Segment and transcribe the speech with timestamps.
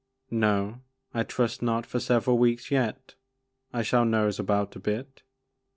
[0.47, 0.81] "No,
[1.13, 3.13] I trust not for several weeks yet.
[3.71, 5.21] I shall nose about a bit.